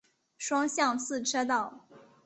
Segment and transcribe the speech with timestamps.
[0.35, 1.85] 双向四车道。